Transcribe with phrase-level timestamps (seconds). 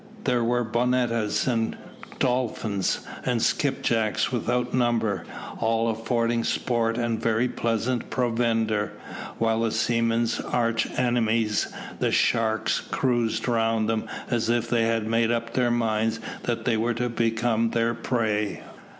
[0.23, 1.77] There were bonettas, and
[2.17, 5.25] dolphins, and skipjacks without number,
[5.59, 8.93] all affording sport and very pleasant provender;
[9.37, 11.67] while the seaman's arch enemies,
[11.99, 16.77] the sharks, cruised round them as if they had made up their minds that they
[16.77, 18.63] were to become their prey.